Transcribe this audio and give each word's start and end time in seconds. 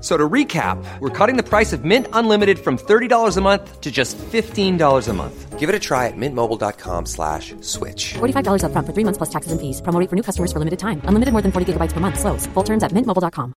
So 0.00 0.16
to 0.16 0.28
recap, 0.28 0.82
we're 1.00 1.10
cutting 1.10 1.36
the 1.36 1.42
price 1.42 1.74
of 1.74 1.84
Mint 1.84 2.06
Unlimited 2.14 2.58
from 2.58 2.78
$30 2.78 3.36
a 3.36 3.40
month 3.42 3.80
to 3.82 3.90
just 3.90 4.16
$15 4.16 5.08
a 5.08 5.12
month. 5.12 5.58
Give 5.58 5.68
it 5.68 5.74
a 5.74 5.78
try 5.78 6.06
at 6.06 6.14
mintmobile.com 6.16 7.04
slash 7.04 7.54
switch. 7.60 8.14
$45 8.14 8.62
upfront 8.64 8.86
for 8.86 8.94
three 8.94 9.04
months 9.04 9.18
plus 9.18 9.28
taxes 9.28 9.52
and 9.52 9.60
fees. 9.60 9.82
Promo 9.82 10.08
for 10.08 10.16
new 10.16 10.22
customers 10.22 10.52
for 10.54 10.58
limited 10.58 10.78
time. 10.78 11.02
Unlimited 11.04 11.32
more 11.32 11.42
than 11.42 11.52
40 11.52 11.74
gigabytes 11.74 11.92
per 11.92 12.00
month. 12.00 12.18
Slows. 12.18 12.46
Full 12.54 12.62
terms 12.64 12.82
at 12.82 12.92
mintmobile.com. 12.92 13.52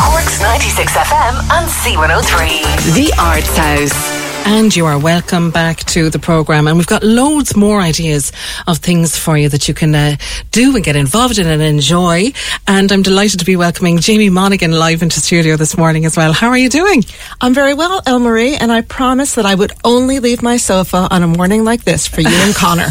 Cork's 0.00 0.40
96 0.40 0.92
FM 0.92 1.34
and 1.52 1.66
C103. 1.68 2.94
The 2.94 3.12
Arts 3.20 3.56
House. 3.56 4.25
And 4.48 4.74
you 4.76 4.86
are 4.86 4.96
welcome 4.96 5.50
back 5.50 5.78
to 5.86 6.08
the 6.08 6.20
programme. 6.20 6.68
And 6.68 6.76
we've 6.76 6.86
got 6.86 7.02
loads 7.02 7.56
more 7.56 7.80
ideas 7.80 8.30
of 8.68 8.78
things 8.78 9.18
for 9.18 9.36
you 9.36 9.48
that 9.48 9.66
you 9.66 9.74
can 9.74 9.92
uh, 9.92 10.16
do 10.52 10.76
and 10.76 10.84
get 10.84 10.94
involved 10.94 11.38
in 11.38 11.48
and 11.48 11.60
enjoy. 11.60 12.30
And 12.68 12.92
I'm 12.92 13.02
delighted 13.02 13.40
to 13.40 13.44
be 13.44 13.56
welcoming 13.56 13.98
Jamie 13.98 14.30
Monaghan 14.30 14.70
live 14.70 15.02
into 15.02 15.18
studio 15.18 15.56
this 15.56 15.76
morning 15.76 16.04
as 16.04 16.16
well. 16.16 16.32
How 16.32 16.48
are 16.50 16.56
you 16.56 16.68
doing? 16.68 17.02
I'm 17.40 17.54
very 17.54 17.74
well, 17.74 18.02
Elmarie, 18.02 18.56
and 18.60 18.70
I 18.70 18.82
promise 18.82 19.34
that 19.34 19.46
I 19.46 19.54
would 19.56 19.72
only 19.82 20.20
leave 20.20 20.44
my 20.44 20.58
sofa 20.58 21.08
on 21.10 21.24
a 21.24 21.26
morning 21.26 21.64
like 21.64 21.82
this 21.82 22.06
for 22.06 22.20
you 22.20 22.30
and 22.30 22.54
Connor. 22.54 22.86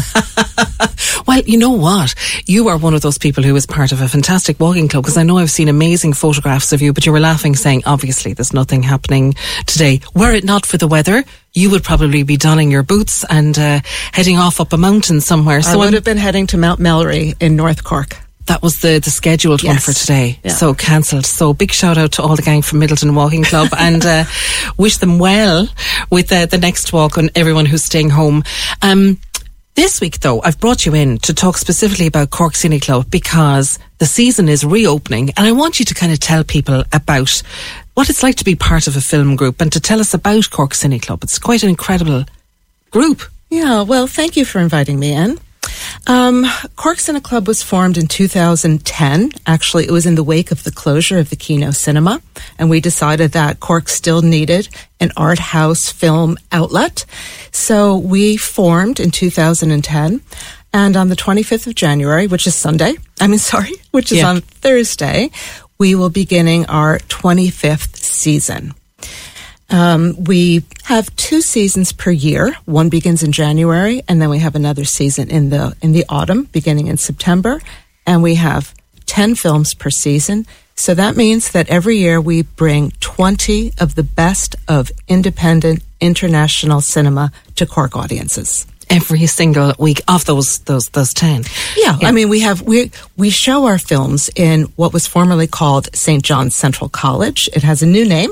well, 1.26 1.40
you 1.40 1.56
know 1.56 1.72
what? 1.72 2.14
You 2.44 2.68
are 2.68 2.76
one 2.76 2.92
of 2.92 3.00
those 3.00 3.16
people 3.16 3.42
who 3.42 3.56
is 3.56 3.64
part 3.64 3.92
of 3.92 4.02
a 4.02 4.08
fantastic 4.08 4.60
walking 4.60 4.88
club 4.88 5.04
because 5.04 5.16
I 5.16 5.22
know 5.22 5.38
I've 5.38 5.50
seen 5.50 5.68
amazing 5.68 6.12
photographs 6.12 6.74
of 6.74 6.82
you, 6.82 6.92
but 6.92 7.06
you 7.06 7.12
were 7.12 7.20
laughing 7.20 7.56
saying, 7.56 7.84
obviously, 7.86 8.34
there's 8.34 8.52
nothing 8.52 8.82
happening 8.82 9.34
today. 9.64 10.02
Were 10.14 10.34
it 10.34 10.44
not 10.44 10.66
for 10.66 10.76
the 10.76 10.86
weather, 10.86 11.24
you 11.56 11.70
would 11.70 11.82
probably 11.82 12.22
be 12.22 12.36
donning 12.36 12.70
your 12.70 12.82
boots 12.82 13.24
and 13.28 13.58
uh, 13.58 13.80
heading 14.12 14.36
off 14.36 14.60
up 14.60 14.74
a 14.74 14.76
mountain 14.76 15.22
somewhere. 15.22 15.62
So 15.62 15.72
I 15.72 15.76
would 15.76 15.88
I'm, 15.88 15.94
have 15.94 16.04
been 16.04 16.18
heading 16.18 16.46
to 16.48 16.58
Mount 16.58 16.78
Melleray 16.78 17.34
in 17.40 17.56
North 17.56 17.82
Cork. 17.82 18.18
That 18.44 18.62
was 18.62 18.80
the, 18.80 19.00
the 19.00 19.10
scheduled 19.10 19.62
yes. 19.62 19.72
one 19.72 19.78
for 19.78 19.98
today. 19.98 20.38
Yeah. 20.44 20.52
So 20.52 20.74
cancelled. 20.74 21.24
So 21.24 21.54
big 21.54 21.72
shout 21.72 21.96
out 21.98 22.12
to 22.12 22.22
all 22.22 22.36
the 22.36 22.42
gang 22.42 22.62
from 22.62 22.80
Midleton 22.80 23.14
Walking 23.16 23.42
Club 23.42 23.70
and 23.78 24.04
uh, 24.04 24.24
wish 24.76 24.98
them 24.98 25.18
well 25.18 25.66
with 26.10 26.30
uh, 26.30 26.44
the 26.44 26.58
next 26.58 26.92
walk 26.92 27.16
and 27.16 27.30
everyone 27.34 27.64
who's 27.64 27.84
staying 27.84 28.10
home. 28.10 28.44
Um, 28.82 29.18
this 29.74 30.00
week, 30.00 30.20
though, 30.20 30.42
I've 30.42 30.60
brought 30.60 30.86
you 30.86 30.94
in 30.94 31.18
to 31.18 31.34
talk 31.34 31.56
specifically 31.56 32.06
about 32.06 32.30
Cork 32.30 32.52
Cine 32.52 32.80
Club 32.80 33.10
because 33.10 33.78
the 33.98 34.06
season 34.06 34.48
is 34.48 34.64
reopening 34.64 35.30
and 35.36 35.46
I 35.46 35.52
want 35.52 35.78
you 35.78 35.86
to 35.86 35.94
kind 35.94 36.12
of 36.12 36.20
tell 36.20 36.44
people 36.44 36.84
about 36.92 37.42
what 37.96 38.10
it's 38.10 38.22
like 38.22 38.36
to 38.36 38.44
be 38.44 38.54
part 38.54 38.86
of 38.86 38.94
a 38.94 39.00
film 39.00 39.36
group 39.36 39.58
and 39.58 39.72
to 39.72 39.80
tell 39.80 40.00
us 40.00 40.12
about 40.12 40.50
Cork 40.50 40.72
Cine 40.72 41.00
Club. 41.00 41.22
It's 41.22 41.38
quite 41.38 41.62
an 41.62 41.70
incredible 41.70 42.26
group. 42.90 43.22
Yeah, 43.48 43.82
well, 43.82 44.06
thank 44.06 44.36
you 44.36 44.44
for 44.44 44.60
inviting 44.60 45.00
me 45.00 45.12
in. 45.12 45.38
Um, 46.06 46.44
Cork 46.76 46.98
Cine 46.98 47.22
Club 47.22 47.48
was 47.48 47.62
formed 47.62 47.96
in 47.96 48.06
2010. 48.06 49.32
Actually, 49.46 49.86
it 49.86 49.92
was 49.92 50.04
in 50.04 50.14
the 50.14 50.22
wake 50.22 50.50
of 50.50 50.62
the 50.62 50.70
closure 50.70 51.18
of 51.18 51.30
the 51.30 51.36
Kino 51.36 51.70
Cinema, 51.70 52.20
and 52.58 52.68
we 52.68 52.80
decided 52.80 53.32
that 53.32 53.60
Cork 53.60 53.88
still 53.88 54.20
needed 54.20 54.68
an 55.00 55.10
art 55.16 55.38
house 55.38 55.90
film 55.90 56.36
outlet. 56.52 57.06
So 57.50 57.96
we 57.96 58.36
formed 58.36 59.00
in 59.00 59.10
2010. 59.10 60.20
And 60.74 60.94
on 60.94 61.08
the 61.08 61.16
25th 61.16 61.66
of 61.66 61.74
January, 61.74 62.26
which 62.26 62.46
is 62.46 62.54
Sunday, 62.54 62.96
I 63.18 63.26
mean, 63.28 63.38
sorry, 63.54 63.72
which 63.92 64.12
is 64.12 64.18
yeah. 64.18 64.28
on 64.28 64.42
Thursday, 64.42 65.30
we 65.78 65.94
will 65.94 66.10
be 66.10 66.22
beginning 66.22 66.66
our 66.66 66.98
25th 66.98 67.96
season. 67.96 68.74
Um, 69.68 70.24
we 70.24 70.64
have 70.84 71.14
two 71.16 71.40
seasons 71.40 71.92
per 71.92 72.10
year. 72.10 72.56
One 72.64 72.88
begins 72.88 73.22
in 73.22 73.32
January, 73.32 74.02
and 74.08 74.20
then 74.20 74.30
we 74.30 74.38
have 74.38 74.54
another 74.54 74.84
season 74.84 75.30
in 75.30 75.50
the 75.50 75.76
in 75.82 75.92
the 75.92 76.04
autumn, 76.08 76.44
beginning 76.44 76.86
in 76.86 76.96
September. 76.96 77.60
And 78.06 78.22
we 78.22 78.36
have 78.36 78.74
ten 79.06 79.34
films 79.34 79.74
per 79.74 79.90
season. 79.90 80.46
So 80.76 80.94
that 80.94 81.16
means 81.16 81.50
that 81.52 81.68
every 81.68 81.96
year 81.96 82.20
we 82.20 82.42
bring 82.42 82.92
twenty 83.00 83.72
of 83.78 83.96
the 83.96 84.04
best 84.04 84.56
of 84.68 84.92
independent 85.08 85.82
international 86.00 86.80
cinema 86.80 87.32
to 87.56 87.66
Cork 87.66 87.96
audiences 87.96 88.66
every 88.90 89.26
single 89.26 89.72
week 89.78 90.00
of 90.08 90.24
those 90.24 90.58
those 90.60 90.86
those 90.90 91.12
10 91.14 91.42
yeah, 91.76 91.96
yeah, 92.00 92.08
i 92.08 92.12
mean 92.12 92.28
we 92.28 92.40
have 92.40 92.62
we 92.62 92.90
we 93.16 93.30
show 93.30 93.66
our 93.66 93.78
films 93.78 94.30
in 94.36 94.62
what 94.76 94.92
was 94.92 95.06
formerly 95.06 95.46
called 95.46 95.88
st 95.94 96.22
john's 96.22 96.56
central 96.56 96.88
college. 96.88 97.48
It 97.54 97.62
has 97.62 97.82
a 97.82 97.86
new 97.86 98.04
name. 98.04 98.30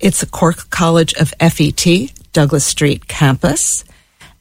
It's 0.00 0.22
a 0.22 0.26
cork 0.26 0.68
college 0.70 1.14
of 1.14 1.32
fet 1.40 2.12
douglas 2.32 2.64
street 2.64 3.08
campus. 3.08 3.84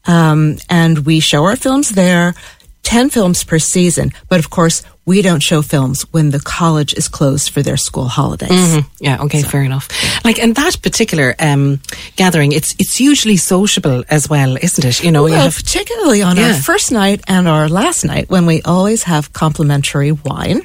Um, 0.06 0.58
and 0.70 1.06
we 1.06 1.20
show 1.20 1.46
our 1.46 1.56
films 1.56 1.92
there 1.92 2.34
10 2.84 3.10
films 3.10 3.44
per 3.44 3.60
season 3.60 4.12
but 4.28 4.40
of 4.40 4.50
course 4.50 4.84
we 5.06 5.22
don't 5.22 5.42
show 5.42 5.62
films 5.62 6.04
when 6.12 6.30
the 6.30 6.40
college 6.40 6.94
is 6.94 7.08
closed 7.08 7.50
for 7.50 7.62
their 7.62 7.78
school 7.78 8.08
holidays. 8.08 8.52
Mm-hmm. 8.52 8.88
Yeah, 9.00 9.24
okay, 9.24 9.42
so, 9.42 9.50
fair 9.50 9.64
enough. 9.64 9.90
Like 10.24 10.38
in 10.38 10.54
that 10.54 10.82
particular 10.82 11.36
um, 11.40 11.82
gathering, 12.16 12.52
it's 12.52 12.76
it's 12.78 13.00
usually 13.00 13.38
sociable 13.38 14.04
as 14.10 14.30
well, 14.30 14.58
isn't 14.58 14.86
it? 14.86 15.04
You 15.04 15.12
know, 15.12 15.24
well, 15.24 15.34
you 15.34 15.38
have, 15.38 15.56
particularly 15.56 16.22
on 16.22 16.38
yeah. 16.38 16.50
our 16.50 16.54
first 16.54 16.92
night 16.92 17.22
and 17.28 17.48
our 17.48 17.68
last 17.68 18.06
night 18.06 18.30
when 18.30 18.46
we 18.46 18.62
always 18.62 19.04
have 19.04 19.34
complimentary 19.34 20.12
wine. 20.12 20.62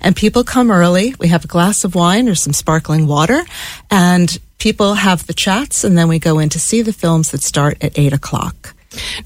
And 0.00 0.16
people 0.16 0.42
come 0.42 0.70
early. 0.70 1.14
We 1.18 1.28
have 1.28 1.44
a 1.44 1.48
glass 1.48 1.84
of 1.84 1.94
wine 1.94 2.28
or 2.28 2.34
some 2.34 2.54
sparkling 2.54 3.06
water, 3.06 3.44
and 3.90 4.38
people 4.58 4.94
have 4.94 5.26
the 5.26 5.34
chats, 5.34 5.84
and 5.84 5.98
then 5.98 6.08
we 6.08 6.18
go 6.18 6.38
in 6.38 6.48
to 6.50 6.58
see 6.58 6.82
the 6.82 6.94
films 6.94 7.30
that 7.30 7.42
start 7.42 7.76
at 7.84 7.98
eight 7.98 8.14
o'clock. 8.14 8.75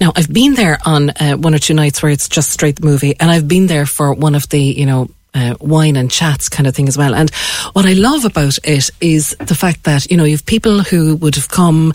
Now, 0.00 0.12
I've 0.16 0.32
been 0.32 0.54
there 0.54 0.78
on 0.84 1.10
uh, 1.10 1.36
one 1.36 1.54
or 1.54 1.58
two 1.58 1.75
nights 1.75 2.03
where 2.03 2.12
it's 2.12 2.28
just 2.28 2.50
straight 2.50 2.76
the 2.76 2.86
movie, 2.86 3.14
and 3.19 3.31
I've 3.31 3.48
been 3.48 3.66
there 3.66 3.86
for 3.86 4.14
one 4.14 4.34
of 4.34 4.48
the, 4.48 4.60
you 4.60 4.86
know, 4.86 5.08
uh, 5.34 5.54
wine 5.60 5.97
and 5.97 6.10
chats 6.10 6.48
kind 6.48 6.66
of 6.66 6.75
thing 6.75 6.88
as 6.88 6.98
well. 6.98 7.14
And 7.14 7.31
what 7.72 7.86
I 7.86 7.92
love 7.92 8.25
about 8.25 8.58
it 8.64 8.91
is 9.00 9.36
the 9.38 9.54
fact 9.54 9.84
that, 9.84 10.10
you 10.10 10.16
know, 10.16 10.25
you've 10.25 10.47
people 10.47 10.81
who 10.81 11.16
would 11.16 11.36
have 11.36 11.48
come 11.48 11.92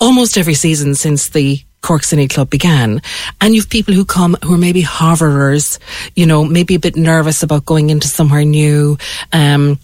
almost 0.00 0.38
every 0.38 0.54
season 0.54 0.94
since 0.94 1.28
the 1.30 1.60
Cork 1.82 2.02
Cine 2.02 2.30
Club 2.30 2.48
began. 2.48 3.02
And 3.40 3.54
you've 3.54 3.68
people 3.68 3.92
who 3.92 4.06
come 4.06 4.36
who 4.42 4.54
are 4.54 4.58
maybe 4.58 4.80
hoverers, 4.80 5.78
you 6.16 6.24
know, 6.24 6.42
maybe 6.44 6.74
a 6.74 6.80
bit 6.80 6.96
nervous 6.96 7.42
about 7.42 7.66
going 7.66 7.90
into 7.90 8.08
somewhere 8.08 8.44
new. 8.44 8.96
Um, 9.32 9.78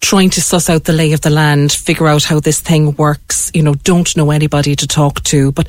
trying 0.00 0.30
to 0.30 0.40
suss 0.40 0.70
out 0.70 0.84
the 0.84 0.92
lay 0.92 1.12
of 1.12 1.20
the 1.20 1.30
land, 1.30 1.72
figure 1.72 2.08
out 2.08 2.24
how 2.24 2.40
this 2.40 2.60
thing 2.60 2.94
works, 2.96 3.50
you 3.54 3.62
know, 3.62 3.74
don't 3.74 4.16
know 4.16 4.30
anybody 4.30 4.74
to 4.74 4.86
talk 4.86 5.22
to. 5.24 5.52
But 5.52 5.68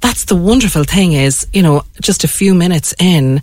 that's 0.00 0.24
the 0.26 0.36
wonderful 0.36 0.84
thing 0.84 1.12
is, 1.12 1.46
you 1.52 1.62
know, 1.62 1.84
just 2.00 2.24
a 2.24 2.28
few 2.28 2.54
minutes 2.54 2.94
in, 2.98 3.42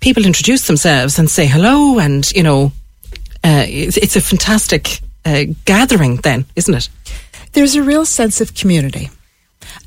people 0.00 0.26
introduce 0.26 0.66
themselves 0.66 1.18
and 1.18 1.30
say 1.30 1.46
hello 1.46 1.98
and, 1.98 2.30
you 2.32 2.42
know, 2.42 2.72
uh, 3.44 3.64
it's, 3.66 3.96
it's, 3.96 4.16
a 4.16 4.20
fantastic 4.20 5.00
uh, 5.24 5.44
gathering 5.64 6.16
then, 6.16 6.44
isn't 6.56 6.74
it? 6.74 6.88
There's 7.52 7.76
a 7.76 7.82
real 7.82 8.04
sense 8.04 8.40
of 8.40 8.54
community. 8.54 9.08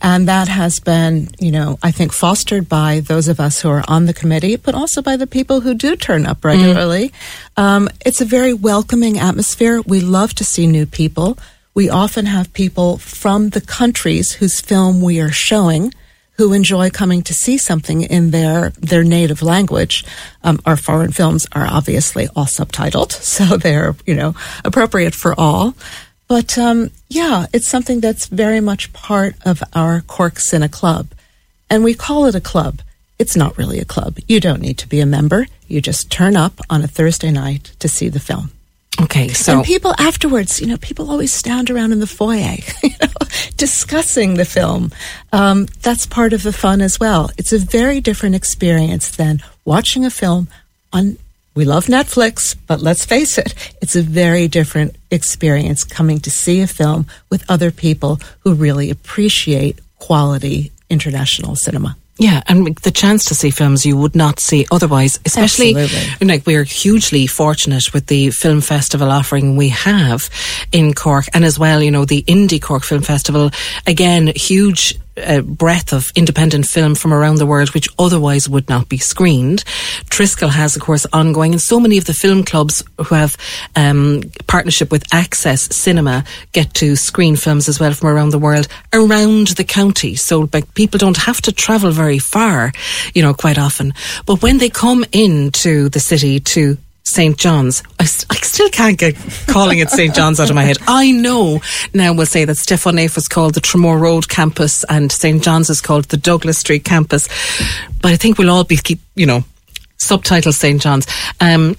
And 0.02 0.28
that 0.28 0.48
has 0.48 0.80
been, 0.80 1.30
you 1.40 1.52
know, 1.52 1.78
I 1.84 1.92
think 1.92 2.14
fostered 2.14 2.70
by 2.70 3.02
those 3.02 3.28
of 3.28 3.40
us 3.40 3.62
who 3.62 3.70
are 3.70 3.84
on 3.88 4.06
the 4.06 4.14
committee, 4.14 4.56
but 4.56 4.76
also 4.76 5.02
by 5.02 5.18
the 5.18 5.28
people 5.28 5.62
who 5.62 5.74
do 5.74 5.96
turn 5.96 6.26
up 6.26 6.44
regularly. 6.46 7.10
Mm. 7.58 7.64
Um, 7.64 7.90
it's 8.06 8.22
a 8.22 8.26
very 8.26 8.54
welcoming 8.54 9.20
atmosphere. 9.20 9.82
We 9.82 10.02
love 10.02 10.34
to 10.36 10.44
see 10.44 10.68
new 10.68 10.86
people. 10.86 11.38
We 11.74 11.90
often 11.90 12.26
have 12.26 12.54
people 12.54 12.98
from 12.98 13.50
the 13.50 13.62
countries 13.62 14.34
whose 14.34 14.60
film 14.60 15.02
we 15.02 15.20
are 15.20 15.32
showing 15.32 15.94
who 16.40 16.54
enjoy 16.54 16.90
coming 16.90 17.22
to 17.22 17.34
see 17.34 17.58
something 17.58 18.02
in 18.02 18.32
their 18.32 18.70
their 18.80 19.04
native 19.04 19.42
language. 19.42 20.06
Um, 20.42 20.62
our 20.66 20.78
foreign 20.78 21.12
films 21.12 21.46
are 21.52 21.68
obviously 21.68 22.30
all 22.34 22.46
subtitled, 22.46 23.12
so 23.36 23.58
they're 23.58 23.94
you 24.06 24.16
know 24.16 24.36
appropriate 24.64 25.14
for 25.14 25.38
all. 25.38 25.76
But 26.30 26.58
um, 26.58 26.92
yeah, 27.10 27.48
it's 27.52 27.68
something 27.68 28.00
that's 28.00 28.28
very 28.28 28.62
much 28.62 28.94
part 28.94 29.36
of 29.46 29.62
our 29.74 30.02
Cork 30.02 30.36
Cine 30.36 30.72
Club. 30.72 31.10
And 31.70 31.84
we 31.84 31.94
call 31.94 32.26
it 32.26 32.36
a 32.36 32.42
club 32.42 32.82
it's 33.20 33.36
not 33.36 33.58
really 33.58 33.80
a 33.80 33.86
club. 33.86 34.18
You 34.28 34.40
don't 34.40 34.62
need 34.62 34.78
to 34.80 34.88
be 34.88 35.02
a 35.02 35.06
member. 35.06 35.46
You 35.68 35.82
just 35.82 36.10
turn 36.10 36.38
up 36.38 36.62
on 36.70 36.82
a 36.82 36.88
Thursday 36.88 37.32
night 37.32 37.74
to 37.80 37.90
see 37.90 38.08
the 38.08 38.20
film. 38.20 38.52
Okay, 39.02 39.30
so 39.30 39.58
and 39.58 39.64
people 39.64 39.94
afterwards, 39.98 40.60
you 40.60 40.68
know, 40.68 40.78
people 40.78 41.12
always 41.12 41.32
stand 41.32 41.70
around 41.70 41.92
in 41.92 42.00
the 42.00 42.08
foyer, 42.08 42.58
you 42.84 42.90
know, 43.02 43.08
discussing 43.56 44.34
the 44.34 44.46
film. 44.46 44.92
Um, 45.32 45.68
that's 45.82 46.06
part 46.06 46.34
of 46.34 46.44
the 46.44 46.52
fun 46.52 46.82
as 46.82 47.00
well. 47.00 47.30
It's 47.38 47.54
a 47.54 47.60
very 47.60 48.02
different 48.02 48.36
experience 48.36 49.12
than 49.16 49.44
watching 49.64 50.06
a 50.06 50.10
film 50.10 50.48
on. 50.92 51.18
We 51.56 51.66
love 51.66 51.86
Netflix, 51.86 52.56
but 52.68 52.82
let's 52.82 53.06
face 53.06 53.38
it, 53.38 53.54
it's 53.82 53.96
a 53.96 54.02
very 54.02 54.48
different 54.48 54.96
experience 55.12 55.84
coming 55.84 56.20
to 56.22 56.32
see 56.32 56.62
a 56.62 56.68
film 56.68 57.08
with 57.30 57.50
other 57.50 57.72
people 57.72 58.20
who 58.42 58.54
really 58.54 58.90
appreciate 58.90 59.80
quality 59.98 60.72
international 60.90 61.56
cinema. 61.56 61.98
Yeah, 62.20 62.44
and 62.48 62.76
the 62.80 62.92
chance 62.92 63.24
to 63.26 63.36
see 63.36 63.50
films 63.50 63.86
you 63.86 63.96
would 63.96 64.14
not 64.14 64.42
see 64.42 64.68
otherwise, 64.72 65.20
especially 65.26 65.74
Absolutely. 65.74 66.28
like 66.28 66.46
we're 66.46 66.66
hugely 66.66 67.28
fortunate 67.28 67.94
with 67.94 68.08
the 68.08 68.32
film 68.32 68.60
festival 68.60 69.10
offering 69.10 69.56
we 69.56 69.70
have 69.70 70.30
in 70.74 70.94
Cork, 70.94 71.28
and 71.34 71.46
as 71.46 71.58
well, 71.58 71.82
you 71.82 71.92
know, 71.92 72.04
the 72.04 72.22
Indie 72.24 72.62
Cork 72.62 72.84
Film 72.84 73.04
Festival. 73.04 73.52
Again, 73.88 74.28
huge 74.36 74.96
uh, 75.20 75.42
breadth 75.42 75.94
of 75.94 76.12
independent 76.16 76.66
film 76.66 76.96
from 76.96 77.14
around 77.14 77.36
the 77.36 77.46
world, 77.46 77.74
which 77.74 77.90
otherwise 77.98 78.50
would 78.50 78.70
not 78.70 78.90
be 78.90 78.98
screened. 78.98 79.64
Triskel 80.10 80.50
has, 80.50 80.76
of 80.76 80.82
course, 80.82 81.06
ongoing, 81.14 81.52
and 81.52 81.62
so 81.62 81.80
many 81.80 81.98
of 81.98 82.06
the 82.06 82.14
film 82.14 82.44
clubs 82.44 82.84
who 82.98 83.16
have 83.16 83.38
um, 83.76 84.22
partnership 84.48 84.92
with 84.92 85.04
Access 85.14 85.76
Cinema 85.76 86.24
get 86.52 86.74
to 86.76 86.96
screen 86.96 87.36
films 87.36 87.68
as 87.68 87.80
well 87.80 87.94
from 87.94 88.10
around 88.10 88.32
the 88.32 88.40
world 88.40 88.68
around 88.94 89.48
the 89.50 89.64
county. 89.64 90.16
So 90.16 90.50
like, 90.54 90.74
people 90.74 90.98
don't 90.98 91.18
have 91.18 91.42
to 91.42 91.52
travel 91.52 91.92
very 91.92 92.20
far, 92.20 92.72
you 93.14 93.22
know, 93.22 93.34
quite 93.34 93.58
often. 93.58 93.94
But 94.26 94.42
when 94.42 94.58
they 94.58 94.70
come 94.70 95.06
into 95.12 95.90
the 95.90 96.00
city 96.00 96.40
to 96.40 96.78
St. 97.04 97.38
John's. 97.38 97.84
I, 98.00 98.06
st- 98.06 98.28
I, 98.30 98.36
still 98.46 98.70
can't 98.70 98.98
get 98.98 99.16
calling 99.48 99.80
it 99.80 99.90
St. 99.90 100.14
John's 100.14 100.40
out 100.40 100.50
of 100.50 100.56
my 100.56 100.64
head. 100.64 100.78
I 100.88 101.12
know 101.12 101.62
now 101.94 102.14
we'll 102.14 102.26
say 102.26 102.46
that 102.46 102.56
Naif 102.56 103.16
was 103.16 103.28
called 103.28 103.56
the 103.56 103.62
Tramore 103.62 104.00
Road 104.00 104.30
campus 104.30 104.84
and 104.84 105.12
St. 105.12 105.42
John's 105.42 105.70
is 105.70 105.82
called 105.82 106.06
the 106.06 106.18
Douglas 106.18 106.60
Street 106.60 106.84
campus. 106.84 107.28
But 108.02 108.12
I 108.12 108.16
think 108.16 108.38
we'll 108.38 108.52
all 108.52 108.64
be 108.64 108.78
keep, 108.78 109.00
you 109.16 109.26
know, 109.26 109.44
subtitle 109.98 110.52
St. 110.52 110.82
John's. 110.82 111.08
Um, 111.42 111.76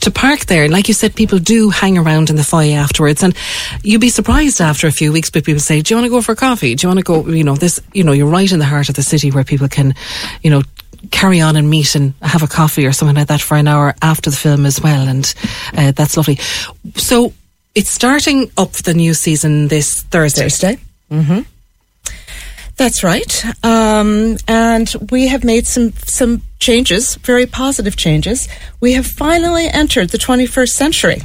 to 0.00 0.10
park 0.10 0.40
there, 0.46 0.68
like 0.68 0.88
you 0.88 0.94
said, 0.94 1.14
people 1.14 1.38
do 1.38 1.70
hang 1.70 1.96
around 1.96 2.28
in 2.28 2.36
the 2.36 2.44
foyer 2.44 2.76
afterwards, 2.76 3.22
and 3.22 3.34
you'd 3.82 4.00
be 4.00 4.10
surprised 4.10 4.60
after 4.60 4.86
a 4.86 4.92
few 4.92 5.10
weeks. 5.10 5.30
But 5.30 5.44
people 5.44 5.60
say, 5.60 5.80
"Do 5.80 5.92
you 5.92 5.96
want 5.96 6.04
to 6.04 6.10
go 6.10 6.20
for 6.20 6.34
coffee? 6.34 6.74
Do 6.74 6.84
you 6.84 6.88
want 6.88 6.98
to 6.98 7.04
go?" 7.04 7.26
You 7.26 7.44
know, 7.44 7.56
this, 7.56 7.80
you 7.94 8.04
know, 8.04 8.12
you're 8.12 8.26
right 8.26 8.50
in 8.50 8.58
the 8.58 8.66
heart 8.66 8.90
of 8.90 8.94
the 8.94 9.02
city 9.02 9.30
where 9.30 9.44
people 9.44 9.68
can, 9.68 9.94
you 10.42 10.50
know, 10.50 10.62
carry 11.10 11.40
on 11.40 11.56
and 11.56 11.68
meet 11.68 11.94
and 11.94 12.14
have 12.22 12.42
a 12.42 12.46
coffee 12.46 12.86
or 12.86 12.92
something 12.92 13.16
like 13.16 13.28
that 13.28 13.40
for 13.40 13.56
an 13.56 13.68
hour 13.68 13.94
after 14.02 14.30
the 14.30 14.36
film 14.36 14.66
as 14.66 14.80
well, 14.80 15.08
and 15.08 15.34
uh, 15.76 15.92
that's 15.92 16.16
lovely. 16.16 16.36
So 16.96 17.32
it's 17.74 17.90
starting 17.90 18.50
up 18.56 18.72
the 18.72 18.94
new 18.94 19.14
season 19.14 19.68
this 19.68 20.02
Thursday. 20.02 20.42
Thursday. 20.42 20.78
Mm-hmm. 21.10 21.40
That's 22.76 23.02
right. 23.02 23.44
Um, 23.64 24.36
and 24.46 24.94
we 25.10 25.28
have 25.28 25.44
made 25.44 25.66
some 25.66 25.92
some 26.04 26.42
changes, 26.58 27.16
very 27.16 27.46
positive 27.46 27.96
changes. 27.96 28.48
We 28.80 28.92
have 28.92 29.06
finally 29.06 29.68
entered 29.68 30.10
the 30.10 30.18
21st 30.18 30.70
century. 30.70 31.22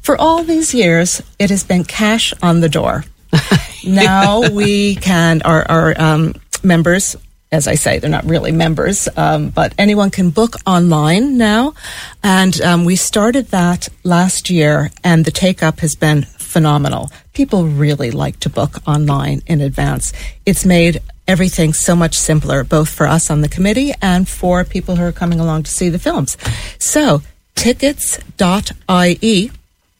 For 0.00 0.16
all 0.16 0.42
these 0.42 0.74
years, 0.74 1.22
it 1.38 1.50
has 1.50 1.64
been 1.64 1.84
cash 1.84 2.32
on 2.42 2.60
the 2.60 2.68
door. 2.68 3.04
now 3.86 4.48
we 4.50 4.96
can, 4.96 5.42
our, 5.42 5.70
our 5.70 5.94
um, 6.00 6.34
members, 6.62 7.16
as 7.52 7.68
I 7.68 7.76
say, 7.76 7.98
they're 7.98 8.10
not 8.10 8.24
really 8.24 8.52
members, 8.52 9.08
um, 9.16 9.50
but 9.50 9.72
anyone 9.78 10.10
can 10.10 10.30
book 10.30 10.56
online 10.66 11.38
now. 11.38 11.74
And 12.22 12.60
um, 12.60 12.84
we 12.84 12.96
started 12.96 13.48
that 13.48 13.88
last 14.02 14.50
year, 14.50 14.90
and 15.04 15.24
the 15.24 15.30
take 15.30 15.62
up 15.62 15.80
has 15.80 15.94
been 15.94 16.22
phenomenal. 16.22 17.10
People 17.34 17.66
really 17.66 18.10
like 18.10 18.40
to 18.40 18.48
book 18.48 18.78
online 18.86 19.42
in 19.46 19.60
advance. 19.60 20.12
It's 20.44 20.64
made 20.64 21.00
everything 21.28 21.72
so 21.72 21.94
much 21.94 22.16
simpler, 22.16 22.64
both 22.64 22.88
for 22.88 23.06
us 23.06 23.30
on 23.30 23.40
the 23.42 23.48
committee 23.48 23.92
and 24.00 24.28
for 24.28 24.64
people 24.64 24.96
who 24.96 25.04
are 25.04 25.12
coming 25.12 25.40
along 25.40 25.64
to 25.64 25.70
see 25.70 25.88
the 25.88 25.98
films. 25.98 26.36
So, 26.78 27.22
tickets.ie 27.54 29.50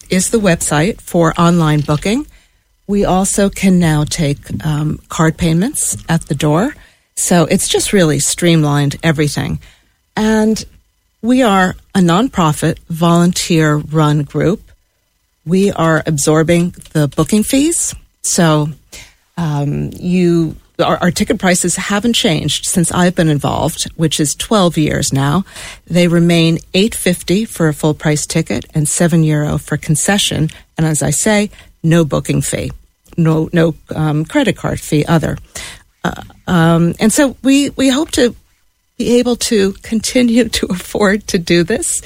is 0.09 0.31
the 0.31 0.39
website 0.39 1.01
for 1.01 1.35
online 1.39 1.81
booking. 1.81 2.27
We 2.87 3.05
also 3.05 3.51
can 3.51 3.79
now 3.79 4.05
take 4.05 4.39
um, 4.65 5.01
card 5.09 5.37
payments 5.37 5.97
at 6.09 6.27
the 6.27 6.35
door. 6.35 6.75
So 7.17 7.45
it's 7.45 7.69
just 7.69 7.93
really 7.93 8.21
streamlined 8.21 8.97
everything. 9.03 9.59
And 10.17 10.65
we 11.23 11.43
are 11.43 11.75
a 11.95 12.01
nonprofit, 12.01 12.79
volunteer 12.89 13.77
run 13.77 14.23
group. 14.23 14.63
We 15.45 15.73
are 15.73 16.03
absorbing 16.07 16.75
the 16.93 17.09
booking 17.09 17.43
fees. 17.43 17.95
So 18.23 18.69
um, 19.37 19.91
you 19.95 20.57
our, 20.79 20.99
our, 20.99 21.11
ticket 21.11 21.39
prices 21.39 21.77
haven't 21.77 22.13
changed 22.13 22.67
since 22.67 22.93
I've 22.93 23.15
been 23.15 23.29
involved, 23.29 23.91
which 23.97 24.21
is 24.21 24.35
12 24.35 24.77
years 24.77 25.11
now. 25.11 25.45
They 25.87 26.07
remain 26.07 26.59
8.50 26.75 27.49
for 27.49 27.69
a 27.69 27.75
full 27.75 27.95
price 27.95 28.27
ticket 28.27 28.67
and 28.75 28.87
7 28.87 29.25
euro 29.25 29.57
for 29.57 29.79
concession. 29.79 30.51
And 30.77 30.87
as 30.87 31.03
I 31.03 31.11
say, 31.11 31.51
no 31.83 32.05
booking 32.05 32.43
fee, 32.43 32.73
no 33.17 33.49
no 33.53 33.75
um, 33.95 34.25
credit 34.25 34.57
card 34.57 34.81
fee 34.81 35.05
other. 35.07 35.39
Um, 36.47 36.95
and 37.01 37.13
so 37.13 37.37
we 37.43 37.71
we 37.71 37.89
hope 37.89 38.11
to 38.13 38.35
be 38.99 39.19
able 39.19 39.37
to 39.37 39.73
continue 39.83 40.49
to 40.49 40.67
afford 40.67 41.27
to 41.29 41.39
do 41.39 41.65
this. 41.65 42.03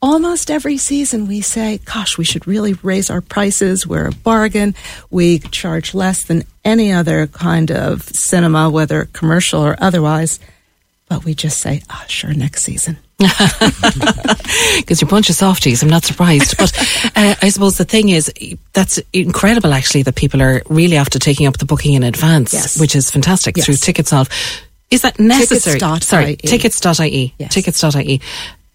Almost 0.00 0.50
every 0.50 0.76
season, 0.78 1.26
we 1.26 1.40
say, 1.40 1.80
"Gosh, 1.84 2.16
we 2.16 2.24
should 2.24 2.46
really 2.46 2.74
raise 2.82 3.10
our 3.10 3.20
prices. 3.20 3.86
We're 3.86 4.08
a 4.08 4.12
bargain. 4.12 4.74
We 5.10 5.40
charge 5.40 5.92
less 5.92 6.24
than 6.24 6.44
any 6.64 6.92
other 6.92 7.26
kind 7.26 7.70
of 7.70 8.02
cinema, 8.02 8.70
whether 8.70 9.08
commercial 9.12 9.60
or 9.60 9.76
otherwise." 9.80 10.38
But 11.08 11.24
we 11.24 11.34
just 11.34 11.60
say, 11.60 11.82
"Ah, 11.90 12.02
oh, 12.02 12.08
sure, 12.08 12.32
next 12.34 12.62
season." 12.62 12.98
Because 14.76 15.00
you're 15.00 15.08
a 15.08 15.10
bunch 15.10 15.28
of 15.28 15.34
softies, 15.34 15.82
I'm 15.82 15.90
not 15.90 16.04
surprised. 16.04 16.56
But 16.56 16.72
uh, 17.16 17.34
I 17.42 17.48
suppose 17.50 17.76
the 17.76 17.84
thing 17.84 18.08
is, 18.08 18.32
that's 18.72 18.98
incredible 19.12 19.72
actually 19.74 20.02
that 20.04 20.14
people 20.14 20.40
are 20.40 20.62
really 20.68 20.96
after 20.96 21.18
taking 21.18 21.46
up 21.46 21.58
the 21.58 21.66
booking 21.66 21.94
in 21.94 22.02
advance, 22.02 22.52
yes. 22.52 22.80
which 22.80 22.96
is 22.96 23.10
fantastic 23.10 23.56
yes. 23.56 23.66
through 23.66 23.74
Ticketsolve. 23.74 24.30
Is 24.90 25.02
that 25.02 25.18
necessary? 25.20 25.78
Tickets. 25.78 26.06
Sorry, 26.06 26.32
IE. 26.32 26.36
tickets.ie. 26.36 27.34
Yes. 27.38 27.52
Tickets.ie. 27.52 28.20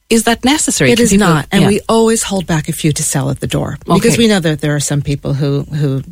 Is 0.09 0.23
that 0.25 0.43
necessary? 0.45 0.91
It 0.91 0.99
is 0.99 1.11
people- 1.11 1.27
not, 1.27 1.47
and 1.51 1.63
yeah. 1.63 1.67
we 1.69 1.81
always 1.89 2.21
hold 2.23 2.45
back 2.45 2.69
a 2.69 2.73
few 2.73 2.91
to 2.91 3.01
sell 3.01 3.31
at 3.31 3.39
the 3.39 3.47
door 3.47 3.77
Okay. 3.87 3.99
because 3.99 4.17
we 4.17 4.27
know 4.27 4.39
that 4.39 4.61
there 4.61 4.75
are 4.75 4.79
some 4.79 5.01
people 5.01 5.33
who 5.33 5.63
who 5.63 6.03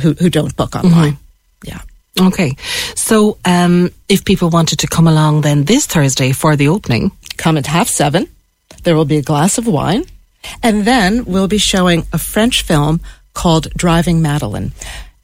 who, 0.00 0.12
who 0.14 0.28
don't 0.28 0.54
book 0.56 0.74
online. 0.76 1.16
Yeah. 1.64 1.80
Okay. 2.20 2.56
So 2.94 3.38
um, 3.44 3.90
if 4.08 4.24
people 4.24 4.50
wanted 4.50 4.80
to 4.80 4.86
come 4.86 5.08
along 5.08 5.40
then 5.42 5.64
this 5.64 5.86
Thursday 5.86 6.32
for 6.32 6.56
the 6.56 6.68
opening, 6.68 7.10
come 7.36 7.56
at 7.56 7.66
half 7.66 7.88
seven. 7.88 8.28
There 8.82 8.96
will 8.96 9.04
be 9.04 9.18
a 9.18 9.22
glass 9.22 9.58
of 9.58 9.66
wine. 9.66 10.04
And 10.62 10.84
then 10.84 11.24
we'll 11.24 11.48
be 11.48 11.58
showing 11.58 12.06
a 12.12 12.18
French 12.18 12.62
film 12.62 13.00
called 13.32 13.70
Driving 13.74 14.20
Madeleine. 14.20 14.72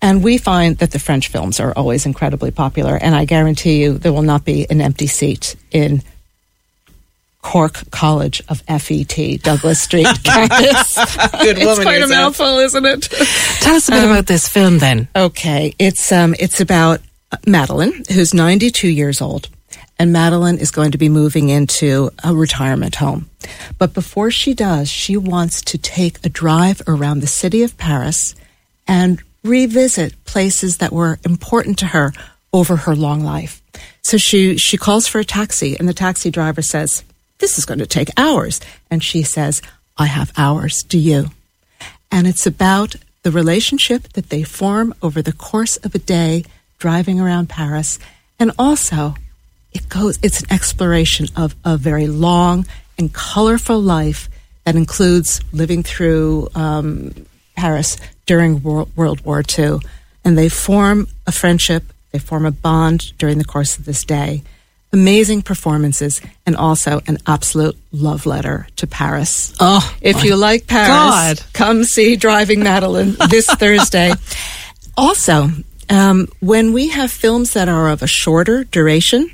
And 0.00 0.22
we 0.22 0.38
find 0.38 0.78
that 0.78 0.92
the 0.92 1.00
French 1.00 1.28
films 1.28 1.58
are 1.58 1.72
always 1.72 2.06
incredibly 2.06 2.52
popular. 2.52 2.96
And 2.96 3.14
I 3.14 3.24
guarantee 3.24 3.82
you 3.82 3.98
there 3.98 4.12
will 4.12 4.22
not 4.22 4.44
be 4.44 4.66
an 4.70 4.80
empty 4.80 5.08
seat 5.08 5.56
in 5.72 6.02
Cork 7.42 7.90
College 7.90 8.42
of 8.48 8.60
FET, 8.62 9.40
Douglas 9.42 9.80
Street 9.80 10.06
campus. 10.24 10.94
Good 11.40 11.56
it's 11.58 11.64
woman 11.66 11.82
quite 11.82 11.96
a 11.96 12.00
yourself. 12.00 12.38
mouthful, 12.38 12.58
isn't 12.58 12.84
it? 12.84 13.02
tell 13.60 13.74
us 13.76 13.88
a 13.88 13.92
bit 13.92 14.04
about 14.04 14.26
this 14.26 14.48
film 14.48 14.78
then. 14.78 15.08
Okay, 15.14 15.74
it's 15.78 16.10
um, 16.12 16.34
it's 16.38 16.60
about 16.60 17.00
Madeleine, 17.46 18.02
who's 18.12 18.34
92 18.34 18.88
years 18.88 19.20
old, 19.20 19.48
and 19.98 20.12
Madeleine 20.12 20.58
is 20.58 20.70
going 20.70 20.90
to 20.92 20.98
be 20.98 21.08
moving 21.08 21.48
into 21.48 22.10
a 22.24 22.34
retirement 22.34 22.96
home. 22.96 23.30
But 23.78 23.94
before 23.94 24.30
she 24.30 24.52
does, 24.54 24.88
she 24.90 25.16
wants 25.16 25.62
to 25.62 25.78
take 25.78 26.24
a 26.24 26.28
drive 26.28 26.82
around 26.86 27.20
the 27.20 27.26
city 27.26 27.62
of 27.62 27.78
Paris 27.78 28.34
and 28.86 29.22
revisit 29.44 30.24
places 30.24 30.78
that 30.78 30.92
were 30.92 31.18
important 31.24 31.78
to 31.78 31.86
her 31.86 32.12
over 32.52 32.76
her 32.76 32.96
long 32.96 33.22
life. 33.22 33.62
So 34.02 34.16
she 34.16 34.56
she 34.58 34.76
calls 34.76 35.06
for 35.06 35.18
a 35.20 35.24
taxi, 35.24 35.78
and 35.78 35.88
the 35.88 35.94
taxi 35.94 36.30
driver 36.30 36.62
says, 36.62 37.04
"This 37.38 37.58
is 37.58 37.64
going 37.64 37.80
to 37.80 37.86
take 37.86 38.10
hours," 38.16 38.60
and 38.90 39.02
she 39.02 39.22
says, 39.22 39.62
"I 39.96 40.06
have 40.06 40.32
hours. 40.36 40.82
Do 40.82 40.98
you?" 40.98 41.30
and 42.10 42.26
it's 42.26 42.46
about 42.46 42.96
the 43.22 43.30
relationship 43.30 44.12
that 44.14 44.30
they 44.30 44.42
form 44.42 44.94
over 45.02 45.22
the 45.22 45.32
course 45.32 45.76
of 45.78 45.94
a 45.94 45.98
day 45.98 46.44
driving 46.78 47.20
around 47.20 47.48
Paris. 47.48 47.98
And 48.38 48.52
also, 48.58 49.14
it 49.72 49.88
goes, 49.88 50.18
it's 50.22 50.40
an 50.40 50.52
exploration 50.52 51.26
of 51.36 51.54
a 51.64 51.76
very 51.76 52.06
long 52.06 52.66
and 52.96 53.12
colorful 53.12 53.80
life 53.80 54.28
that 54.64 54.76
includes 54.76 55.40
living 55.52 55.82
through 55.82 56.48
um, 56.54 57.26
Paris 57.56 57.96
during 58.26 58.62
World, 58.62 58.90
World 58.96 59.20
War 59.24 59.42
II. 59.58 59.78
And 60.24 60.38
they 60.38 60.48
form 60.48 61.08
a 61.26 61.32
friendship, 61.32 61.84
they 62.12 62.18
form 62.18 62.46
a 62.46 62.50
bond 62.50 63.12
during 63.18 63.38
the 63.38 63.44
course 63.44 63.78
of 63.78 63.84
this 63.84 64.04
day. 64.04 64.42
Amazing 64.92 65.42
performances, 65.42 66.22
and 66.46 66.56
also 66.56 67.00
an 67.06 67.18
absolute 67.26 67.76
love 67.92 68.24
letter 68.24 68.66
to 68.76 68.86
Paris. 68.86 69.54
Oh, 69.60 69.84
if 70.00 70.24
you 70.24 70.34
like 70.34 70.66
Paris, 70.66 70.88
God. 70.88 71.42
come 71.52 71.84
see 71.84 72.16
Driving 72.16 72.60
Madeleine 72.62 73.14
this 73.30 73.46
Thursday. 73.46 74.12
Also, 74.96 75.48
um, 75.90 76.28
when 76.40 76.72
we 76.72 76.88
have 76.88 77.10
films 77.10 77.52
that 77.52 77.68
are 77.68 77.90
of 77.90 78.02
a 78.02 78.06
shorter 78.06 78.64
duration, 78.64 79.30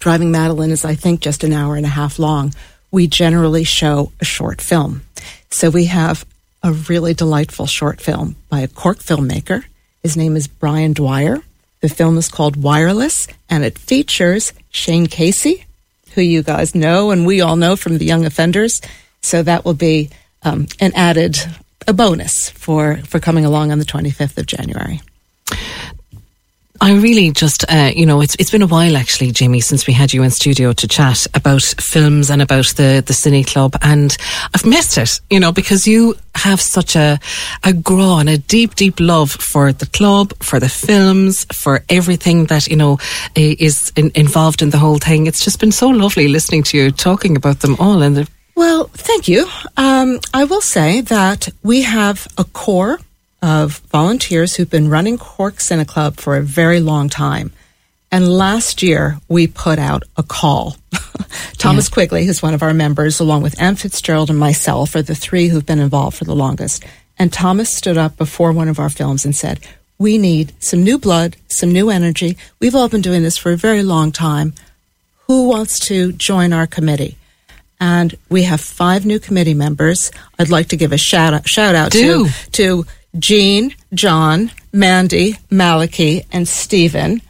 Driving 0.00 0.30
Madeleine 0.32 0.70
is, 0.72 0.84
I 0.84 0.94
think, 0.94 1.20
just 1.20 1.44
an 1.44 1.52
hour 1.52 1.76
and 1.76 1.86
a 1.86 1.90
half 1.90 2.18
long. 2.18 2.52
We 2.90 3.06
generally 3.06 3.64
show 3.64 4.10
a 4.20 4.24
short 4.24 4.60
film. 4.60 5.02
So 5.50 5.70
we 5.70 5.84
have 5.86 6.24
a 6.62 6.72
really 6.72 7.14
delightful 7.14 7.66
short 7.66 8.00
film 8.00 8.36
by 8.48 8.60
a 8.60 8.68
Cork 8.68 8.98
filmmaker. 8.98 9.64
His 10.02 10.16
name 10.16 10.36
is 10.36 10.48
Brian 10.48 10.92
Dwyer. 10.92 11.42
The 11.80 11.88
film 11.88 12.18
is 12.18 12.28
called 12.28 12.56
Wireless, 12.56 13.26
and 13.48 13.64
it 13.64 13.78
features 13.78 14.52
Shane 14.70 15.06
Casey, 15.06 15.64
who 16.14 16.20
you 16.20 16.42
guys 16.42 16.74
know 16.74 17.10
and 17.10 17.26
we 17.26 17.40
all 17.40 17.56
know 17.56 17.76
from 17.76 17.98
the 17.98 18.04
Young 18.04 18.26
Offenders. 18.26 18.80
So 19.22 19.42
that 19.42 19.64
will 19.64 19.74
be 19.74 20.10
um, 20.42 20.66
an 20.78 20.92
added 20.94 21.38
a 21.86 21.92
bonus 21.92 22.50
for 22.50 22.98
for 22.98 23.18
coming 23.18 23.44
along 23.44 23.72
on 23.72 23.78
the 23.78 23.84
25th 23.84 24.38
of 24.38 24.46
January. 24.46 25.00
I 26.90 26.94
really 26.94 27.30
just, 27.30 27.64
uh, 27.68 27.92
you 27.94 28.04
know, 28.04 28.20
it's 28.20 28.34
it's 28.40 28.50
been 28.50 28.62
a 28.62 28.66
while 28.66 28.96
actually, 28.96 29.30
Jamie, 29.30 29.60
since 29.60 29.86
we 29.86 29.92
had 29.92 30.12
you 30.12 30.24
in 30.24 30.30
studio 30.32 30.72
to 30.72 30.88
chat 30.88 31.24
about 31.34 31.62
films 31.62 32.30
and 32.30 32.42
about 32.42 32.66
the 32.74 33.00
the 33.06 33.12
Cine 33.12 33.46
Club, 33.46 33.76
and 33.80 34.16
I've 34.52 34.66
missed 34.66 34.98
it, 34.98 35.20
you 35.30 35.38
know, 35.38 35.52
because 35.52 35.86
you 35.86 36.16
have 36.34 36.60
such 36.60 36.96
a 36.96 37.20
a 37.62 37.72
grow 37.72 38.18
and 38.18 38.28
a 38.28 38.38
deep, 38.38 38.74
deep 38.74 38.98
love 38.98 39.30
for 39.30 39.72
the 39.72 39.86
club, 39.86 40.32
for 40.42 40.58
the 40.58 40.68
films, 40.68 41.46
for 41.52 41.84
everything 41.88 42.46
that 42.46 42.66
you 42.66 42.76
know 42.76 42.98
is 43.36 43.92
in, 43.94 44.10
involved 44.16 44.60
in 44.60 44.70
the 44.70 44.78
whole 44.78 44.98
thing. 44.98 45.28
It's 45.28 45.44
just 45.44 45.60
been 45.60 45.72
so 45.72 45.90
lovely 45.90 46.26
listening 46.26 46.64
to 46.64 46.76
you 46.76 46.90
talking 46.90 47.36
about 47.36 47.60
them 47.60 47.76
all, 47.78 48.02
and 48.02 48.26
Well, 48.56 48.90
thank 48.94 49.28
you. 49.28 49.46
Um, 49.76 50.18
I 50.34 50.42
will 50.42 50.62
say 50.62 51.02
that 51.02 51.50
we 51.62 51.82
have 51.82 52.26
a 52.36 52.42
core 52.42 52.98
of 53.42 53.78
volunteers 53.90 54.56
who've 54.56 54.70
been 54.70 54.88
running 54.88 55.18
Cork 55.18 55.56
Cine 55.56 55.86
Club 55.86 56.16
for 56.16 56.36
a 56.36 56.42
very 56.42 56.80
long 56.80 57.08
time. 57.08 57.52
And 58.12 58.28
last 58.28 58.82
year, 58.82 59.18
we 59.28 59.46
put 59.46 59.78
out 59.78 60.02
a 60.16 60.22
call. 60.22 60.76
Thomas 61.58 61.88
Quigley, 61.88 62.26
who's 62.26 62.42
one 62.42 62.54
of 62.54 62.62
our 62.62 62.74
members, 62.74 63.20
along 63.20 63.42
with 63.42 63.60
Ann 63.60 63.76
Fitzgerald 63.76 64.30
and 64.30 64.38
myself, 64.38 64.94
are 64.96 65.02
the 65.02 65.14
three 65.14 65.48
who've 65.48 65.66
been 65.66 65.78
involved 65.78 66.16
for 66.16 66.24
the 66.24 66.34
longest. 66.34 66.84
And 67.18 67.32
Thomas 67.32 67.74
stood 67.76 67.96
up 67.96 68.16
before 68.16 68.52
one 68.52 68.68
of 68.68 68.78
our 68.80 68.90
films 68.90 69.24
and 69.24 69.36
said, 69.36 69.60
We 69.98 70.18
need 70.18 70.52
some 70.58 70.82
new 70.82 70.98
blood, 70.98 71.36
some 71.48 71.70
new 71.72 71.88
energy. 71.88 72.36
We've 72.58 72.74
all 72.74 72.88
been 72.88 73.02
doing 73.02 73.22
this 73.22 73.38
for 73.38 73.52
a 73.52 73.56
very 73.56 73.82
long 73.82 74.10
time. 74.10 74.54
Who 75.28 75.48
wants 75.48 75.78
to 75.86 76.12
join 76.12 76.52
our 76.52 76.66
committee? 76.66 77.16
and 77.80 78.14
we 78.28 78.42
have 78.42 78.60
five 78.60 79.06
new 79.06 79.18
committee 79.18 79.54
members. 79.54 80.10
I'd 80.38 80.50
like 80.50 80.68
to 80.68 80.76
give 80.76 80.92
a 80.92 80.98
shout 80.98 81.32
out, 81.32 81.48
shout 81.48 81.74
out 81.74 81.90
Do. 81.90 82.26
to 82.26 82.32
to 82.52 82.86
Jean, 83.18 83.74
John, 83.92 84.50
Mandy, 84.72 85.32
Maliki, 85.50 86.24
and 86.32 86.46
Stephen, 86.46 87.20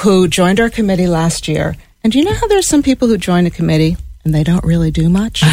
who 0.00 0.28
joined 0.28 0.60
our 0.60 0.70
committee 0.70 1.06
last 1.06 1.48
year. 1.48 1.74
And 2.04 2.12
do 2.12 2.18
you 2.18 2.24
know 2.24 2.34
how 2.34 2.46
there's 2.46 2.68
some 2.68 2.82
people 2.82 3.08
who 3.08 3.18
join 3.18 3.46
a 3.46 3.50
committee 3.50 3.96
and 4.24 4.32
they 4.34 4.44
don't 4.44 4.64
really 4.64 4.90
do 4.90 5.08
much? 5.08 5.42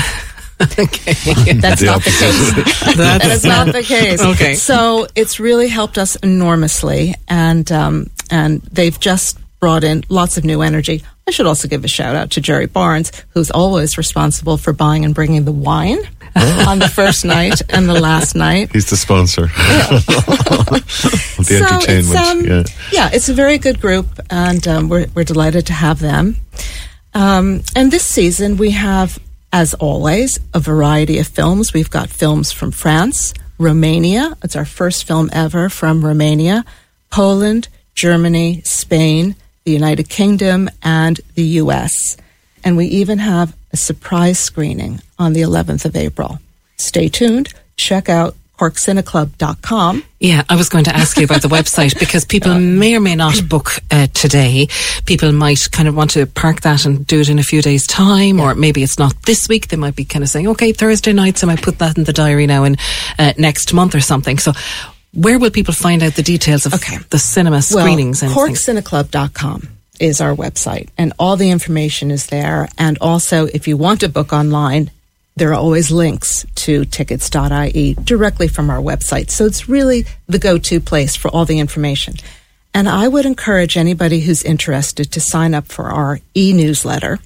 That's 0.60 0.76
The 0.76 1.86
not 1.86 2.04
the 2.04 2.12
case. 2.12 2.96
that 2.98 3.26
is 3.26 3.44
not 3.44 3.74
the 3.74 3.84
case. 3.84 4.22
Okay. 4.22 4.54
So 4.56 5.08
it's 5.16 5.40
really 5.40 5.68
helped 5.68 5.98
us 5.98 6.16
enormously, 6.18 7.16
and 7.28 7.70
um, 7.72 8.08
and 8.30 8.62
they've 8.62 8.98
just 9.00 9.40
brought 9.60 9.84
in 9.84 10.04
lots 10.10 10.38
of 10.38 10.46
new 10.46 10.62
energy. 10.62 11.04
I 11.28 11.32
should 11.32 11.48
also 11.48 11.68
give 11.68 11.84
a 11.84 11.88
shout 11.88 12.16
out 12.16 12.32
to 12.32 12.42
Jerry 12.42 12.68
Barnes, 12.68 13.12
who's 13.30 13.50
always 13.52 13.98
responsible 13.98 14.58
for 14.58 14.74
buying 14.74 15.04
and 15.06 15.16
bringing 15.16 15.44
the 15.46 15.52
wine 15.52 16.00
on 16.68 16.80
the 16.80 16.88
first 16.88 17.26
night 17.26 17.62
and 17.70 17.88
the 17.88 18.00
last 18.00 18.36
night. 18.36 18.72
He's 18.72 18.90
the 18.90 18.98
sponsor. 18.98 19.42
the 19.48 20.84
So 21.44 21.56
entertainment. 21.56 21.86
It's, 21.88 22.16
um, 22.16 22.46
yeah. 22.46 22.64
yeah, 22.92 23.10
it's 23.14 23.30
a 23.30 23.34
very 23.34 23.58
good 23.58 23.80
group, 23.80 24.08
and 24.30 24.68
um, 24.68 24.90
we're, 24.90 25.08
we're 25.14 25.24
delighted 25.24 25.68
to 25.68 25.74
have 25.74 26.00
them. 26.00 26.38
Um, 27.14 27.62
and 27.76 27.92
this 27.92 28.06
season, 28.06 28.58
we 28.58 28.72
have, 28.72 29.20
as 29.52 29.76
always, 29.76 30.40
a 30.54 30.60
variety 30.60 31.20
of 31.20 31.28
films. 31.28 31.74
We've 31.74 31.90
got 31.90 32.10
films 32.10 32.52
from 32.52 32.72
France, 32.72 33.34
Romania. 33.60 34.36
It's 34.44 34.56
our 34.56 34.66
first 34.66 35.06
film 35.06 35.30
ever 35.32 35.70
from 35.70 36.04
Romania, 36.04 36.66
Poland, 37.12 37.68
Germany, 37.94 38.62
Spain, 38.62 39.36
the 39.66 39.72
United 39.72 40.10
Kingdom, 40.10 40.70
and 40.82 41.22
the 41.36 41.44
U.S. 41.62 42.18
And 42.64 42.76
we 42.76 42.88
even 42.88 43.20
have 43.20 43.56
a 43.74 43.78
surprise 43.78 44.40
screening 44.40 45.02
on 45.20 45.34
the 45.34 45.42
11th 45.42 45.86
of 45.86 45.96
April. 45.96 46.40
Stay 46.78 47.10
tuned. 47.10 47.54
Check 47.76 48.08
out 48.08 48.36
corkcineclub.com. 48.60 50.04
Yeah, 50.20 50.44
I 50.48 50.56
was 50.56 50.70
going 50.70 50.84
to 50.86 50.96
ask 50.96 51.18
you 51.18 51.26
about 51.26 51.42
the 51.42 51.48
website 51.48 52.00
because 52.00 52.24
people 52.24 52.54
may 52.60 52.96
or 52.96 53.00
may 53.00 53.16
not 53.16 53.50
book 53.50 53.72
uh, 53.92 54.08
today. 54.08 54.68
People 55.06 55.32
might 55.32 55.68
kind 55.72 55.88
of 55.88 55.96
want 55.96 56.12
to 56.12 56.26
park 56.28 56.62
that 56.62 56.86
and 56.86 57.06
do 57.06 57.20
it 57.20 57.30
in 57.30 57.40
a 57.40 57.44
few 57.44 57.62
days' 57.62 57.88
time, 57.88 58.40
or 58.40 58.54
maybe 58.56 58.84
it's 58.84 59.00
not 59.00 59.14
this 59.24 59.50
week. 59.50 59.68
They 59.70 59.76
might 59.78 59.96
be 59.96 60.06
kind 60.06 60.24
of 60.24 60.30
saying, 60.30 60.48
okay, 60.50 60.72
Thursday 60.72 61.14
night, 61.14 61.38
so 61.40 61.48
I 61.48 61.56
might 61.56 61.64
put 61.64 61.80
that 61.80 61.98
in 61.98 62.04
the 62.04 62.14
diary 62.14 62.46
now 62.48 62.64
in 62.64 62.78
uh, 63.18 63.34
next 63.38 63.74
month 63.74 63.96
or 63.96 64.02
something. 64.02 64.38
So, 64.38 64.54
where 65.14 65.40
will 65.40 65.52
people 65.52 65.74
find 65.74 66.02
out 66.04 66.14
the 66.14 66.24
details 66.24 66.66
of 66.66 66.74
Okay. 66.76 66.98
the 67.10 67.20
cinema 67.20 67.62
screenings 67.62 68.22
well, 68.22 68.32
and 68.32 68.56
corkcineclub.com 68.56 69.68
is 70.04 70.20
our 70.22 70.36
website. 70.36 70.90
And 70.98 71.14
all 71.18 71.38
the 71.38 71.50
information 71.50 72.12
is 72.12 72.28
there. 72.28 72.68
And 72.78 72.98
also 73.00 73.46
if 73.46 73.68
you 73.68 73.78
want 73.78 74.02
to 74.02 74.10
book 74.10 74.34
online 74.34 74.92
there 75.36 75.50
are 75.50 75.56
always 75.56 75.90
links 75.90 76.46
to 76.54 76.86
tickets.ie 76.86 77.96
directly 77.96 78.48
from 78.48 78.70
our 78.70 78.78
website. 78.78 79.32
So 79.32 79.48
it's 79.48 79.68
really 79.68 80.06
the 80.28 80.38
go-to 80.38 80.80
place 80.80 81.16
for 81.16 81.30
all 81.30 81.46
the 81.46 81.58
information. 81.58 82.16
And 82.76 82.88
i 82.88 83.08
would 83.08 83.26
encourage 83.26 83.78
anybody 83.78 84.20
who's 84.22 84.44
interested 84.44 85.12
to 85.12 85.20
sign 85.20 85.54
up 85.54 85.68
for 85.68 85.86
our 85.90 86.20
e-newsletter 86.36 87.20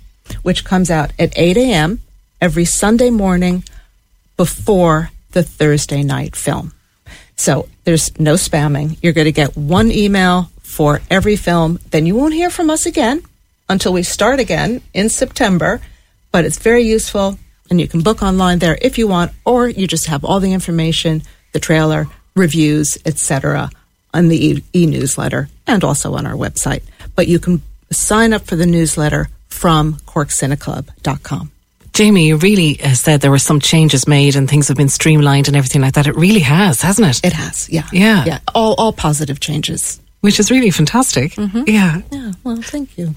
which 0.44 0.66
comes 0.66 0.92
out 0.92 1.14
at 1.18 1.32
8 1.38 1.58
a.m 1.58 2.02
every 2.42 2.66
sunday 2.66 3.10
morning 3.10 3.64
before 4.36 5.10
the 5.32 5.44
thursday 5.44 6.04
night 6.04 6.36
film. 6.36 6.74
So 7.38 7.70
there's 7.84 8.20
no 8.20 8.34
spamming. 8.34 8.98
You're 9.02 9.14
going 9.14 9.26
to 9.26 9.32
get 9.32 9.56
one 9.56 9.92
email 9.92 10.50
for 10.78 11.02
every 11.10 11.36
film. 11.36 11.80
Then 11.92 12.06
you 12.06 12.16
won't 12.16 12.36
hear 12.36 12.52
from 12.52 12.70
us 12.70 12.86
again 12.86 13.22
until 13.68 13.92
we 13.94 14.04
start 14.04 14.40
again 14.40 14.82
in 14.94 15.10
September. 15.10 15.82
But 16.32 16.46
it's 16.46 16.60
very 16.60 16.84
useful, 16.84 17.40
and 17.70 17.82
you 17.82 17.88
can 17.88 18.02
book 18.02 18.22
online 18.22 18.60
there 18.60 18.78
if 18.82 18.98
you 19.00 19.08
want, 19.08 19.32
or 19.44 19.68
you 19.68 19.88
just 19.88 20.06
have 20.08 20.24
all 20.24 20.40
the 20.40 20.54
information, 20.54 21.24
the 21.54 21.60
trailer, 21.60 22.06
reviews, 22.36 22.98
etc., 23.06 23.70
on 24.14 24.28
the 24.30 24.40
e- 24.48 24.64
e-newsletter 24.74 25.50
and 25.66 25.84
also 25.84 26.14
on 26.14 26.26
our 26.28 26.36
website. 26.46 26.84
But 27.16 27.28
you 27.28 27.40
can 27.40 27.62
sign 27.92 28.34
up 28.34 28.44
for 28.46 28.56
the 28.56 28.66
newsletter 28.68 29.30
from 29.50 29.96
corkcineclub.com. 30.06 31.52
Jamie, 31.94 32.28
you 32.28 32.38
really 32.38 32.80
uh, 32.82 32.94
said 32.94 33.22
there 33.22 33.32
were 33.32 33.40
some 33.40 33.60
changes 33.60 34.08
made 34.08 34.36
and 34.36 34.48
things 34.48 34.68
have 34.68 34.78
been 34.78 34.90
streamlined 34.90 35.48
and 35.48 35.58
everything 35.58 35.82
like 35.82 35.96
that. 35.96 36.06
It 36.08 36.16
really 36.16 36.42
has, 36.42 36.82
hasn't 36.82 37.08
it? 37.08 37.26
It 37.28 37.34
has, 37.34 37.68
yeah, 37.70 37.88
Yeah. 37.92 38.24
yeah, 38.26 38.40
all 38.54 38.76
all 38.76 38.94
positive 38.94 39.40
changes. 39.40 40.00
Which 40.22 40.40
is 40.40 40.50
really 40.52 40.72
fantastic. 40.72 41.34
Mm-hmm. 41.34 41.64
Yeah. 41.68 42.02
Yeah, 42.12 42.32
well, 42.44 42.62
thank 42.62 42.98
you. 42.98 43.16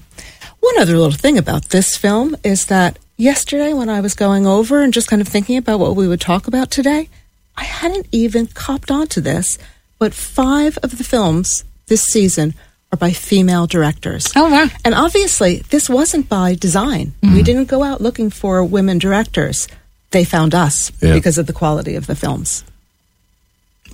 One 0.59 0.77
other 0.79 0.93
little 0.97 1.11
thing 1.17 1.37
about 1.37 1.69
this 1.69 1.97
film 1.97 2.35
is 2.43 2.65
that 2.67 2.99
yesterday, 3.17 3.73
when 3.73 3.89
I 3.89 4.01
was 4.01 4.13
going 4.13 4.45
over 4.45 4.81
and 4.81 4.93
just 4.93 5.07
kind 5.09 5.21
of 5.21 5.27
thinking 5.27 5.57
about 5.57 5.79
what 5.79 5.95
we 5.95 6.07
would 6.07 6.21
talk 6.21 6.47
about 6.47 6.69
today, 6.69 7.09
I 7.57 7.63
hadn't 7.63 8.07
even 8.11 8.47
copped 8.47 8.91
onto 8.91 9.19
this, 9.21 9.57
but 9.99 10.13
five 10.13 10.77
of 10.83 10.97
the 10.97 11.03
films 11.03 11.63
this 11.87 12.03
season 12.03 12.53
are 12.91 12.97
by 12.97 13.11
female 13.11 13.67
directors. 13.67 14.31
Oh, 14.35 14.49
wow. 14.49 14.67
And 14.85 14.93
obviously, 14.93 15.57
this 15.69 15.89
wasn't 15.89 16.29
by 16.29 16.55
design. 16.55 17.13
We 17.23 17.41
didn't 17.41 17.65
go 17.65 17.83
out 17.83 18.01
looking 18.01 18.29
for 18.29 18.63
women 18.63 18.99
directors. 18.99 19.67
They 20.11 20.23
found 20.25 20.53
us 20.53 20.91
Yeah. 21.01 21.13
because 21.13 21.37
of 21.37 21.47
the 21.47 21.53
quality 21.53 21.95
of 21.95 22.05
the 22.05 22.15
films. 22.15 22.63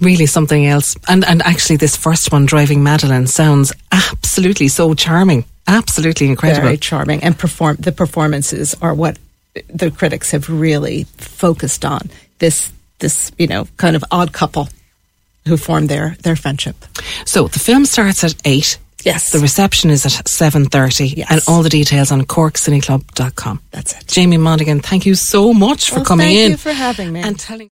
Really 0.01 0.25
something 0.27 0.65
else. 0.65 0.95
And 1.07 1.25
and 1.25 1.41
actually, 1.41 1.77
this 1.77 1.95
first 1.95 2.31
one, 2.31 2.45
Driving 2.45 2.83
Madeleine, 2.83 3.27
sounds 3.27 3.73
absolutely 3.91 4.67
so 4.67 4.93
charming, 4.93 5.43
absolutely 5.67 6.27
incredible. 6.27 6.63
Very 6.63 6.77
charming, 6.77 7.23
and 7.23 7.37
perform 7.37 7.77
the 7.79 7.91
performances 7.91 8.75
are 8.81 8.93
what 8.93 9.17
the 9.73 9.89
critics 9.91 10.31
have 10.31 10.49
really 10.49 11.05
focused 11.17 11.83
on. 11.85 12.09
This 12.39 12.71
this 12.99 13.31
you 13.39 13.47
know 13.47 13.67
kind 13.77 13.95
of 13.95 14.03
odd 14.11 14.31
couple 14.33 14.67
who 15.47 15.57
formed 15.57 15.89
their 15.89 16.15
their 16.21 16.35
friendship. 16.35 16.75
So 17.25 17.47
the 17.47 17.59
film 17.59 17.85
starts 17.85 18.23
at 18.23 18.35
eight. 18.45 18.77
Yes. 19.05 19.31
The 19.31 19.39
reception 19.39 19.89
is 19.91 20.05
at 20.05 20.27
seven 20.27 20.65
thirty, 20.65 21.07
Yes. 21.07 21.27
and 21.31 21.41
all 21.47 21.63
the 21.63 21.69
details 21.69 22.11
on 22.11 22.21
corkcineclub.com. 22.25 23.59
That's 23.71 23.93
it. 23.93 24.07
Jamie 24.07 24.37
Monaghan, 24.37 24.79
thank 24.81 25.05
you 25.05 25.15
so 25.15 25.53
much 25.53 25.89
for 25.89 26.03
coming 26.03 26.27
thank 26.27 26.37
in 26.37 26.49
Thank 26.51 26.65
you 26.65 26.71
for 26.71 26.73
having 26.73 27.13
me. 27.13 27.21
and 27.21 27.39
telling. 27.39 27.69